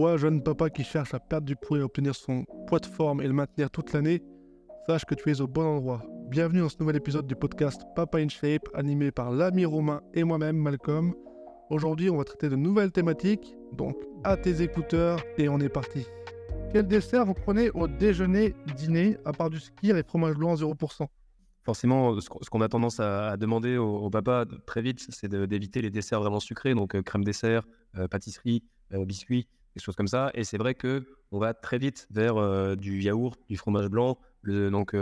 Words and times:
Toi, 0.00 0.16
jeune 0.16 0.42
papa 0.42 0.70
qui 0.70 0.82
cherche 0.82 1.12
à 1.12 1.20
perdre 1.20 1.46
du 1.46 1.56
poids 1.56 1.76
et 1.76 1.82
obtenir 1.82 2.14
son 2.14 2.46
poids 2.66 2.78
de 2.78 2.86
forme 2.86 3.20
et 3.20 3.26
le 3.26 3.34
maintenir 3.34 3.70
toute 3.70 3.92
l'année, 3.92 4.22
sache 4.86 5.04
que 5.04 5.14
tu 5.14 5.30
es 5.30 5.42
au 5.42 5.46
bon 5.46 5.76
endroit. 5.76 6.02
Bienvenue 6.30 6.60
dans 6.60 6.70
ce 6.70 6.78
nouvel 6.80 6.96
épisode 6.96 7.26
du 7.26 7.36
podcast 7.36 7.82
Papa 7.94 8.16
in 8.16 8.30
Shape, 8.30 8.66
animé 8.72 9.10
par 9.10 9.30
l'ami 9.30 9.66
Romain 9.66 10.00
et 10.14 10.24
moi-même, 10.24 10.56
Malcolm. 10.56 11.12
Aujourd'hui, 11.68 12.08
on 12.08 12.16
va 12.16 12.24
traiter 12.24 12.48
de 12.48 12.56
nouvelles 12.56 12.92
thématiques, 12.92 13.54
donc 13.74 13.94
à 14.24 14.38
tes 14.38 14.62
écouteurs 14.62 15.22
et 15.36 15.50
on 15.50 15.60
est 15.60 15.68
parti. 15.68 16.06
Quel 16.72 16.86
dessert 16.86 17.26
vous 17.26 17.34
prenez 17.34 17.68
au 17.68 17.86
déjeuner, 17.86 18.54
dîner, 18.78 19.18
à 19.26 19.32
part 19.34 19.50
du 19.50 19.60
ski 19.60 19.90
et 19.90 20.02
fromage 20.02 20.36
blanc 20.36 20.54
0% 20.54 21.08
Forcément, 21.62 22.18
ce 22.18 22.48
qu'on 22.48 22.62
a 22.62 22.68
tendance 22.70 23.00
à, 23.00 23.36
demander 23.36 23.76
au, 23.76 24.08
papa 24.08 24.46
très 24.64 24.80
vite, 24.80 25.06
c'est 25.10 25.28
d'éviter 25.28 25.82
les 25.82 25.90
desserts 25.90 26.20
vraiment 26.20 26.40
sucrés, 26.40 26.74
donc 26.74 26.94
euh, 26.94 27.02
crème 27.02 27.22
dessert, 27.22 27.66
euh, 27.98 28.08
pâtisserie, 28.08 28.64
euh, 28.94 29.04
biscuits, 29.04 29.46
des 29.74 29.80
choses 29.80 29.96
comme 29.96 30.08
ça. 30.08 30.30
Et 30.34 30.44
c'est 30.44 30.58
vrai 30.58 30.74
que 30.74 31.06
on 31.32 31.38
va 31.38 31.54
très 31.54 31.78
vite 31.78 32.08
vers 32.10 32.76
du 32.76 33.02
yaourt, 33.02 33.38
du 33.48 33.56
fromage 33.56 33.88
blanc. 33.88 34.18
Le, 34.42 34.70
donc, 34.70 34.96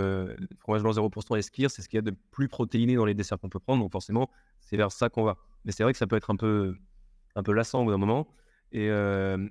fromage 0.59 0.83
blanc 0.83 0.93
0% 0.93 1.39
et 1.39 1.43
skir, 1.43 1.71
c'est 1.71 1.81
ce 1.81 1.89
qu'il 1.89 1.97
y 1.97 2.01
a 2.01 2.03
de 2.03 2.15
plus 2.31 2.49
protéiné 2.49 2.97
dans 2.97 3.05
les 3.05 3.15
desserts 3.15 3.39
qu'on 3.39 3.49
peut 3.49 3.61
prendre. 3.61 3.83
Donc 3.83 3.93
forcément, 3.93 4.31
c'est 4.61 4.77
vers 4.77 4.93
ça 4.93 5.09
qu'on 5.09 5.23
va. 5.23 5.37
Mais 5.65 5.73
c'est 5.73 5.85
vrai 5.85 5.93
que 5.93 5.99
ça 5.99 6.07
peut 6.07 6.17
être 6.17 6.31
un 6.31 6.37
peu, 6.37 6.77
un 7.35 7.43
peu 7.43 7.53
lassant 7.53 7.81
au 7.81 7.85
bout 7.85 7.91
d'un 7.91 7.99
moment. 7.99 8.29
Et, 8.73 8.89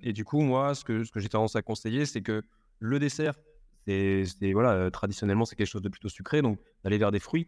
et, 0.03 0.13
du 0.13 0.23
coup, 0.23 0.41
moi, 0.41 0.75
ce 0.75 0.84
que, 0.84 1.03
ce 1.03 1.11
que 1.11 1.20
j'ai 1.20 1.30
tendance 1.30 1.55
à 1.55 1.61
conseiller, 1.63 2.05
c'est 2.05 2.22
que 2.22 2.44
le 2.80 2.99
dessert, 2.99 3.34
c'est 3.88 4.25
voilà, 4.53 4.91
traditionnellement, 4.91 5.45
c'est 5.45 5.55
quelque 5.55 5.67
chose 5.67 5.81
de 5.81 5.89
plutôt 5.89 6.09
sucré. 6.09 6.44
Donc, 6.44 6.59
d'aller 6.84 6.99
vers 6.99 7.11
des 7.11 7.20
fruits. 7.20 7.47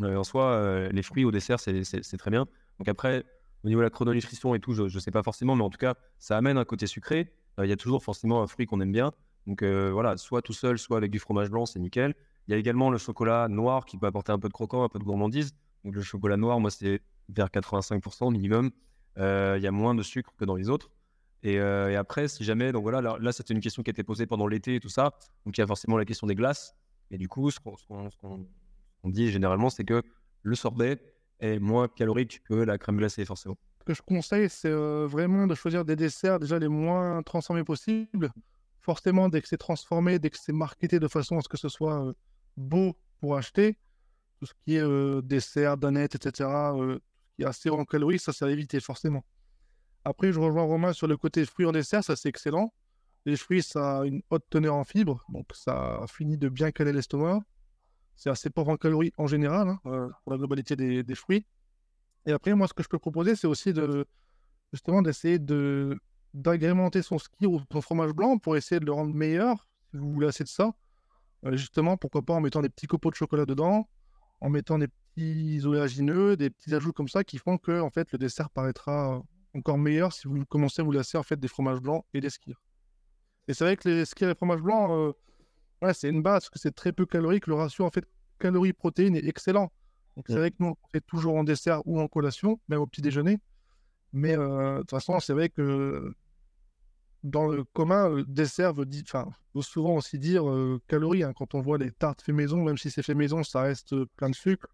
en 0.00 0.24
soi, 0.24 0.88
les 0.90 1.02
fruits 1.02 1.26
au 1.26 1.30
dessert, 1.30 1.60
c'est 1.60 2.16
très 2.16 2.30
bien. 2.30 2.46
Donc 2.78 2.88
après, 2.88 3.24
au 3.64 3.68
niveau 3.68 3.80
de 3.80 3.84
la 3.84 3.90
chrononutrition 3.90 4.54
et 4.54 4.60
tout, 4.60 4.74
je 4.74 4.82
ne 4.82 5.00
sais 5.00 5.10
pas 5.10 5.22
forcément, 5.22 5.56
mais 5.56 5.64
en 5.64 5.70
tout 5.70 5.78
cas, 5.78 5.94
ça 6.18 6.36
amène 6.36 6.58
un 6.58 6.64
côté 6.64 6.86
sucré. 6.86 7.32
Il 7.58 7.66
y 7.66 7.72
a 7.72 7.76
toujours 7.76 8.02
forcément 8.02 8.42
un 8.42 8.46
fruit 8.46 8.66
qu'on 8.66 8.80
aime 8.80 8.92
bien. 8.92 9.12
Donc 9.46 9.62
voilà, 9.62 10.16
soit 10.16 10.42
tout 10.42 10.52
seul, 10.52 10.78
soit 10.78 10.98
avec 10.98 11.10
du 11.10 11.18
fromage 11.18 11.50
blanc, 11.50 11.64
c'est 11.66 11.78
nickel. 11.78 12.14
Il 12.46 12.50
y 12.50 12.54
a 12.54 12.58
également 12.58 12.90
le 12.90 12.98
chocolat 12.98 13.48
noir 13.48 13.86
qui 13.86 13.96
peut 13.96 14.06
apporter 14.06 14.32
un 14.32 14.38
peu 14.38 14.48
de 14.48 14.52
croquant, 14.52 14.84
un 14.84 14.88
peu 14.88 14.98
de 14.98 15.04
gourmandise. 15.04 15.54
Donc 15.84 15.94
le 15.94 16.02
chocolat 16.02 16.36
noir, 16.36 16.60
moi, 16.60 16.70
c'est 16.70 17.00
vers 17.30 17.48
85% 17.48 18.30
minimum. 18.32 18.70
il 19.16 19.22
y 19.62 19.66
a 19.66 19.70
moins 19.70 19.94
de 19.94 20.02
sucre 20.02 20.32
que 20.36 20.44
dans 20.44 20.56
les 20.56 20.68
autres. 20.68 20.90
Et, 21.42 21.58
après, 21.58 22.28
si 22.28 22.44
jamais, 22.44 22.72
donc 22.72 22.82
voilà, 22.82 23.18
là, 23.18 23.32
c'était 23.32 23.54
une 23.54 23.60
question 23.60 23.82
qui 23.82 23.90
a 23.90 23.92
été 23.92 24.02
posée 24.02 24.26
pendant 24.26 24.46
l'été 24.46 24.76
et 24.76 24.80
tout 24.80 24.88
ça. 24.88 25.14
Donc 25.46 25.56
il 25.56 25.60
y 25.60 25.64
a 25.64 25.66
forcément 25.66 25.96
la 25.96 26.04
question 26.04 26.26
des 26.26 26.34
glaces. 26.34 26.74
Et 27.10 27.18
du 27.18 27.28
coup, 27.28 27.50
ce 27.50 27.60
qu'on 27.60 28.08
dit 29.04 29.30
généralement, 29.30 29.70
c'est 29.70 29.84
que 29.84 30.02
le 30.42 30.54
sorbet 30.54 31.00
est 31.44 31.58
moins 31.58 31.88
calorique 31.88 32.42
que 32.44 32.54
la 32.54 32.78
crème 32.78 32.96
glacée, 32.96 33.24
forcément. 33.24 33.56
Ce 33.80 33.84
que 33.84 33.94
je 33.94 34.02
conseille, 34.02 34.48
c'est 34.48 34.70
vraiment 34.70 35.46
de 35.46 35.54
choisir 35.54 35.84
des 35.84 35.96
desserts 35.96 36.38
déjà 36.40 36.58
les 36.58 36.68
moins 36.68 37.22
transformés 37.22 37.64
possibles. 37.64 38.32
Forcément, 38.80 39.28
dès 39.28 39.40
que 39.40 39.48
c'est 39.48 39.58
transformé, 39.58 40.18
dès 40.18 40.30
que 40.30 40.38
c'est 40.38 40.52
marketé 40.52 40.98
de 40.98 41.08
façon 41.08 41.38
à 41.38 41.40
ce 41.40 41.48
que 41.48 41.56
ce 41.56 41.68
soit 41.68 42.12
beau 42.56 42.96
pour 43.20 43.36
acheter, 43.36 43.78
tout 44.40 44.46
ce 44.46 44.54
qui 44.64 44.76
est 44.76 45.22
dessert, 45.22 45.76
danette, 45.76 46.14
etc., 46.14 46.48
ce 46.48 46.98
qui 47.36 47.42
est 47.42 47.46
assez 47.46 47.70
en 47.70 47.84
calories, 47.84 48.18
ça, 48.18 48.32
c'est 48.32 48.44
à 48.44 48.50
éviter 48.50 48.80
forcément. 48.80 49.24
Après, 50.04 50.32
je 50.32 50.38
rejoins 50.38 50.64
Romain 50.64 50.92
sur 50.92 51.06
le 51.06 51.16
côté 51.16 51.44
fruits 51.46 51.66
en 51.66 51.72
dessert, 51.72 52.04
ça 52.04 52.14
c'est 52.14 52.28
excellent. 52.28 52.72
Les 53.26 53.36
fruits, 53.36 53.62
ça 53.62 54.00
a 54.00 54.04
une 54.04 54.20
haute 54.28 54.44
teneur 54.50 54.74
en 54.74 54.84
fibres, 54.84 55.24
donc 55.30 55.46
ça 55.54 56.04
finit 56.08 56.36
de 56.36 56.50
bien 56.50 56.70
caler 56.70 56.92
l'estomac. 56.92 57.40
C'est 58.16 58.30
assez 58.30 58.50
pauvre 58.50 58.70
en 58.70 58.76
calories 58.76 59.12
en 59.16 59.26
général, 59.26 59.68
hein, 59.68 59.80
euh, 59.86 60.08
pour 60.22 60.32
la 60.32 60.38
globalité 60.38 60.76
des, 60.76 61.14
fruits. 61.14 61.46
Et 62.26 62.32
après, 62.32 62.54
moi, 62.54 62.68
ce 62.68 62.74
que 62.74 62.82
je 62.82 62.88
peux 62.88 62.98
proposer, 62.98 63.36
c'est 63.36 63.46
aussi 63.46 63.72
de 63.72 64.06
justement 64.72 65.02
d'essayer 65.02 65.38
de 65.38 65.98
d'agrémenter 66.32 67.00
son 67.02 67.18
ski 67.18 67.46
ou 67.46 67.60
son 67.70 67.80
fromage 67.80 68.12
blanc 68.12 68.38
pour 68.38 68.56
essayer 68.56 68.80
de 68.80 68.86
le 68.86 68.92
rendre 68.92 69.14
meilleur, 69.14 69.68
si 69.90 69.98
vous 69.98 70.12
voulez 70.12 70.26
assez 70.26 70.42
de 70.42 70.48
ça. 70.48 70.74
Euh, 71.46 71.56
justement, 71.56 71.96
pourquoi 71.96 72.22
pas 72.22 72.34
en 72.34 72.40
mettant 72.40 72.60
des 72.60 72.68
petits 72.68 72.88
copeaux 72.88 73.10
de 73.10 73.14
chocolat 73.14 73.46
dedans, 73.46 73.88
en 74.40 74.50
mettant 74.50 74.78
des 74.78 74.88
petits 74.88 75.64
oléagineux, 75.64 76.36
des 76.36 76.50
petits 76.50 76.74
ajouts 76.74 76.92
comme 76.92 77.08
ça 77.08 77.22
qui 77.22 77.38
font 77.38 77.56
que 77.56 77.80
en 77.80 77.90
fait 77.90 78.10
le 78.10 78.18
dessert 78.18 78.50
paraîtra 78.50 79.22
encore 79.54 79.78
meilleur 79.78 80.12
si 80.12 80.26
vous 80.26 80.44
commencez 80.46 80.82
à 80.82 80.84
vous 80.84 80.92
lasser 80.92 81.16
en 81.16 81.22
fait 81.22 81.38
des 81.38 81.48
fromages 81.48 81.80
blancs 81.80 82.04
et 82.12 82.20
des 82.20 82.30
skirs. 82.30 82.60
Et 83.46 83.54
c'est 83.54 83.64
vrai 83.64 83.76
que 83.76 83.88
les 83.88 84.04
skirs 84.04 84.30
et 84.30 84.34
fromages 84.34 84.62
blancs, 84.62 84.90
euh, 84.90 85.12
ouais, 85.84 85.94
c'est 85.94 86.08
une 86.08 86.22
base 86.22 86.44
parce 86.44 86.50
que 86.50 86.58
c'est 86.58 86.74
très 86.74 86.92
peu 86.92 87.06
calorique. 87.06 87.46
Le 87.46 87.54
ratio 87.54 87.84
en 87.84 87.90
fait 87.90 88.04
calories-protéines 88.40 89.16
est 89.16 89.26
excellent. 89.26 89.70
Donc 90.16 90.26
c'est 90.28 90.36
vrai 90.36 90.50
que 90.50 90.56
nous 90.60 90.68
on 90.68 90.88
fait 90.92 91.00
toujours 91.00 91.36
en 91.36 91.44
dessert 91.44 91.82
ou 91.86 92.00
en 92.00 92.08
collation, 92.08 92.60
même 92.68 92.80
au 92.80 92.86
petit 92.86 93.02
déjeuner. 93.02 93.38
Mais 94.12 94.36
euh, 94.36 94.76
de 94.76 94.80
toute 94.80 94.90
façon, 94.90 95.18
c'est 95.18 95.32
vrai 95.32 95.48
que 95.48 96.14
dans 97.24 97.48
le 97.48 97.64
commun, 97.64 98.08
le 98.08 98.24
dessert 98.24 98.72
veut, 98.74 98.84
dire, 98.84 99.02
veut 99.54 99.62
souvent 99.62 99.96
aussi 99.96 100.18
dire 100.18 100.48
euh, 100.48 100.80
calories. 100.86 101.24
Hein. 101.24 101.32
Quand 101.34 101.54
on 101.54 101.60
voit 101.60 101.78
les 101.78 101.90
tartes 101.90 102.22
fait 102.22 102.32
maison, 102.32 102.62
même 102.62 102.78
si 102.78 102.90
c'est 102.90 103.02
fait 103.02 103.14
maison, 103.14 103.42
ça 103.42 103.62
reste 103.62 103.94
plein 104.16 104.30
de 104.30 104.34
sucre. 104.34 104.68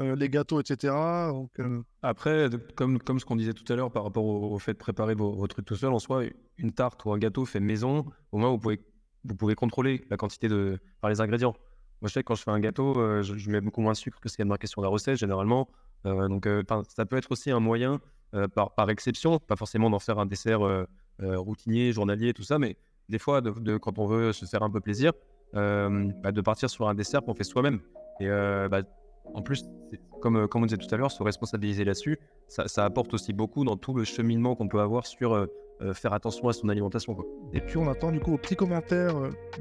Euh, 0.00 0.16
les 0.16 0.30
gâteaux, 0.30 0.60
etc. 0.60 0.94
Euh, 0.94 1.82
Après, 2.02 2.48
comme, 2.74 2.98
comme 2.98 3.20
ce 3.20 3.24
qu'on 3.26 3.36
disait 3.36 3.52
tout 3.52 3.70
à 3.70 3.76
l'heure 3.76 3.90
par 3.90 4.04
rapport 4.04 4.24
au, 4.24 4.58
fait 4.58 4.72
de 4.72 4.78
préparer 4.78 5.14
vos, 5.14 5.46
trucs 5.46 5.66
tout 5.66 5.76
seul, 5.76 5.92
en 5.92 5.98
soi, 5.98 6.24
une 6.56 6.72
tarte 6.72 7.04
ou 7.04 7.12
un 7.12 7.18
gâteau 7.18 7.44
fait 7.44 7.60
maison, 7.60 8.06
au 8.32 8.38
moins 8.38 8.50
vous 8.50 8.58
pouvez, 8.58 8.80
vous 9.24 9.34
pouvez 9.34 9.54
contrôler 9.54 10.04
la 10.10 10.16
quantité 10.16 10.48
de, 10.48 10.78
par 11.00 11.10
les 11.10 11.20
ingrédients. 11.20 11.54
Moi, 12.00 12.08
je 12.08 12.14
sais 12.14 12.20
que 12.22 12.26
quand 12.26 12.34
je 12.34 12.42
fais 12.42 12.50
un 12.50 12.60
gâteau, 12.60 12.98
euh, 12.98 13.22
je, 13.22 13.50
mets 13.50 13.60
beaucoup 13.60 13.82
moins 13.82 13.92
de 13.92 13.96
sucre 13.96 14.20
que 14.20 14.28
ce 14.28 14.36
qu'il 14.36 14.44
y 14.44 14.46
a 14.46 14.48
marqué 14.48 14.66
sur 14.66 14.80
la 14.80 14.88
recette, 14.88 15.16
généralement. 15.16 15.68
donc, 16.04 16.48
ça 16.88 17.04
peut 17.04 17.16
être 17.16 17.30
aussi 17.30 17.50
un 17.50 17.60
moyen, 17.60 18.00
par, 18.54 18.88
exception, 18.88 19.38
pas 19.38 19.56
forcément 19.56 19.90
d'en 19.90 19.98
faire 19.98 20.18
un 20.18 20.24
dessert 20.24 20.60
routinier, 21.18 21.92
journalier, 21.92 22.32
tout 22.32 22.42
ça, 22.42 22.58
mais 22.58 22.76
des 23.10 23.18
fois, 23.18 23.42
de, 23.42 23.76
quand 23.76 23.98
on 23.98 24.06
veut 24.06 24.32
se 24.32 24.46
faire 24.46 24.62
un 24.62 24.70
peu 24.70 24.80
plaisir, 24.80 25.12
bah, 25.52 26.32
de 26.32 26.40
partir 26.40 26.70
sur 26.70 26.88
un 26.88 26.94
dessert 26.94 27.22
qu'on 27.22 27.34
fait 27.34 27.44
soi-même. 27.44 27.80
Et 28.18 28.28
bah, 28.70 28.80
en 29.34 29.42
plus, 29.42 29.64
comme, 30.20 30.36
euh, 30.36 30.46
comme 30.46 30.62
on 30.62 30.66
disait 30.66 30.78
tout 30.78 30.92
à 30.94 30.98
l'heure, 30.98 31.10
se 31.10 31.22
responsabiliser 31.22 31.84
là-dessus, 31.84 32.18
ça, 32.48 32.84
apporte 32.84 33.14
aussi 33.14 33.32
beaucoup 33.32 33.64
dans 33.64 33.76
tout 33.76 33.94
le 33.94 34.04
cheminement 34.04 34.54
qu'on 34.54 34.68
peut 34.68 34.80
avoir 34.80 35.06
sur 35.06 35.46
euh, 35.80 35.90
euh, 35.90 35.94
faire 35.94 36.12
attention 36.12 36.48
à 36.48 36.52
son 36.52 36.68
alimentation. 36.68 37.16
Et 37.52 37.60
puis 37.60 37.76
on 37.76 37.88
attend 37.90 38.12
du 38.12 38.20
coup 38.20 38.32
vos 38.32 38.38
petits 38.38 38.56
commentaires 38.56 39.14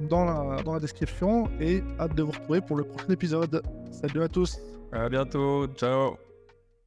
dans 0.10 0.26
la, 0.26 0.62
dans 0.64 0.74
la 0.74 0.80
description 0.80 1.50
et 1.60 1.82
hâte 2.00 2.16
de 2.16 2.24
vous 2.24 2.32
retrouver 2.32 2.62
pour 2.62 2.78
le 2.78 2.84
prochain 2.84 3.10
épisode. 3.10 3.62
Salut 3.92 4.24
à 4.24 4.28
tous. 4.28 4.60
À 4.92 5.10
bientôt. 5.10 5.68
Ciao. 5.76 6.29